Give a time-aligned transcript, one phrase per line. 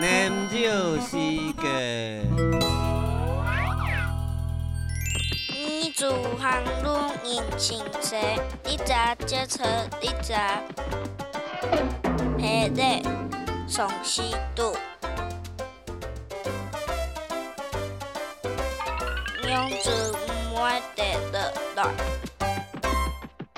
[0.00, 1.18] 念旧时
[1.60, 2.26] 间。
[5.52, 8.16] 你住行路迎情车，
[8.64, 9.62] 你咋接车？
[10.00, 10.62] 你咋？
[12.38, 13.02] 黑的
[13.68, 14.74] 送西渡，
[19.44, 22.29] 娘子唔爱得的来。